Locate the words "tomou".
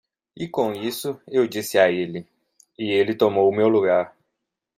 3.13-3.47